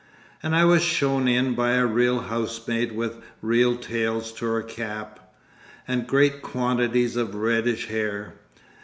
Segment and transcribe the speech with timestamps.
[0.41, 5.19] And I was shown in by a real housemaid with real tails to her cap,
[5.87, 8.33] and great quantities of reddish hair.